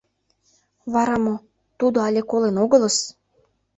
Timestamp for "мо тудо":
1.25-1.97